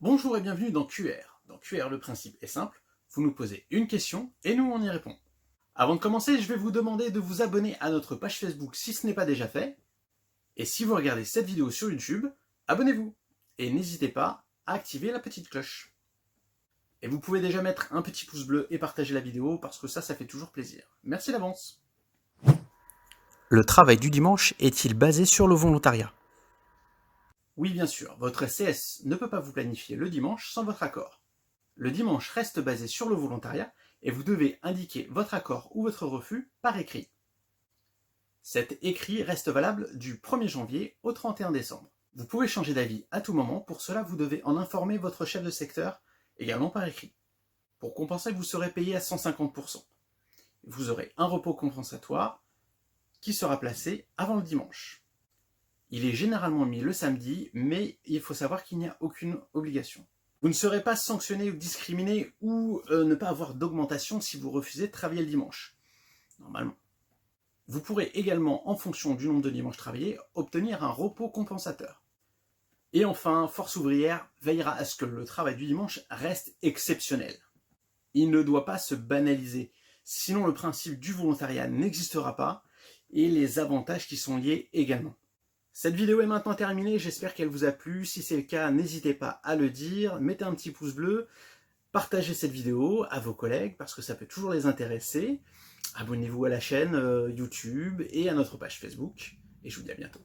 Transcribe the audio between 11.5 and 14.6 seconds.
sur YouTube, abonnez-vous. Et n'hésitez pas